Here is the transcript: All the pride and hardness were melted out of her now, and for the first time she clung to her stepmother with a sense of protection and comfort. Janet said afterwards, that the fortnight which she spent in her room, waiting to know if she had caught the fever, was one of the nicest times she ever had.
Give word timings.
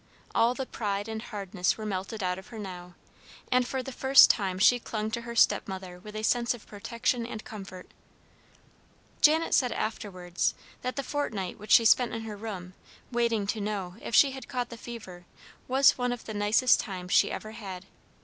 All 0.33 0.55
the 0.55 0.65
pride 0.65 1.07
and 1.07 1.21
hardness 1.21 1.77
were 1.77 1.85
melted 1.85 2.23
out 2.23 2.39
of 2.39 2.47
her 2.47 2.57
now, 2.57 2.95
and 3.51 3.67
for 3.67 3.83
the 3.83 3.91
first 3.91 4.31
time 4.31 4.57
she 4.57 4.79
clung 4.79 5.11
to 5.11 5.21
her 5.21 5.35
stepmother 5.35 5.99
with 5.99 6.15
a 6.15 6.23
sense 6.23 6.55
of 6.55 6.65
protection 6.65 7.23
and 7.27 7.45
comfort. 7.45 7.91
Janet 9.21 9.53
said 9.53 9.71
afterwards, 9.71 10.55
that 10.81 10.95
the 10.95 11.03
fortnight 11.03 11.59
which 11.59 11.73
she 11.73 11.85
spent 11.85 12.15
in 12.15 12.23
her 12.23 12.35
room, 12.35 12.73
waiting 13.11 13.45
to 13.45 13.61
know 13.61 13.93
if 14.01 14.15
she 14.15 14.31
had 14.31 14.47
caught 14.47 14.69
the 14.69 14.75
fever, 14.75 15.25
was 15.67 15.99
one 15.99 16.11
of 16.11 16.25
the 16.25 16.33
nicest 16.33 16.79
times 16.79 17.13
she 17.13 17.29
ever 17.31 17.51
had. 17.51 17.85